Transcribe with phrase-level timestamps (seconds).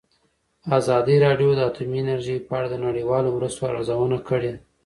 [0.77, 4.53] ازادي راډیو د اټومي انرژي په اړه د نړیوالو مرستو ارزونه کړې.